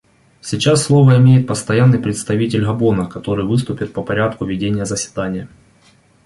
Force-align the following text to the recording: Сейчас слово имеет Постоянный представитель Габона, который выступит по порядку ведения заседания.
Сейчас 0.41 0.81
слово 0.85 1.17
имеет 1.17 1.45
Постоянный 1.45 1.99
представитель 1.99 2.65
Габона, 2.65 3.05
который 3.05 3.45
выступит 3.45 3.93
по 3.93 4.01
порядку 4.01 4.45
ведения 4.45 4.83
заседания. 4.83 5.47